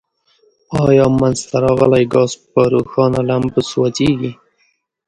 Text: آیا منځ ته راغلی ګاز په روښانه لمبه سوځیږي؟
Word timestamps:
آیا 0.85 1.05
منځ 1.19 1.37
ته 1.49 1.57
راغلی 1.65 2.03
ګاز 2.13 2.31
په 2.51 2.61
روښانه 2.73 3.19
لمبه 3.29 3.61
سوځیږي؟ 3.69 4.31